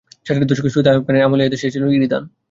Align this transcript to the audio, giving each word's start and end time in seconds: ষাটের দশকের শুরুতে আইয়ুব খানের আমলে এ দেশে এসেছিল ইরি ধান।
ষাটের 0.25 0.49
দশকের 0.49 0.71
শুরুতে 0.73 0.89
আইয়ুব 0.89 1.05
খানের 1.07 1.25
আমলে 1.27 1.43
এ 1.45 1.51
দেশে 1.53 1.65
এসেছিল 1.65 1.83
ইরি 1.89 2.07
ধান। 2.13 2.23